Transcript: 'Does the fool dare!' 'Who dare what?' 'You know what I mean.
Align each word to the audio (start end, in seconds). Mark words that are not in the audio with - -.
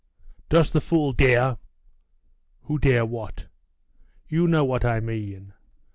'Does 0.49 0.71
the 0.71 0.81
fool 0.81 1.13
dare!' 1.13 1.59
'Who 2.63 2.79
dare 2.79 3.05
what?' 3.05 3.45
'You 4.27 4.47
know 4.47 4.65
what 4.65 4.83
I 4.83 4.99
mean. 4.99 5.53